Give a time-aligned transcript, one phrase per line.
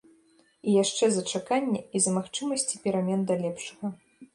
[0.69, 3.99] І яшчэ за чаканне і за магчымасці перамен да лепшага.